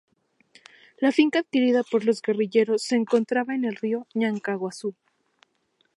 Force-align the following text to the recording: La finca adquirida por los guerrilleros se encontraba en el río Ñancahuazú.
La 0.97 1.11
finca 1.11 1.37
adquirida 1.41 1.83
por 1.83 2.05
los 2.05 2.23
guerrilleros 2.23 2.81
se 2.81 2.95
encontraba 2.95 3.53
en 3.53 3.65
el 3.65 3.75
río 3.75 4.07
Ñancahuazú. 4.15 4.95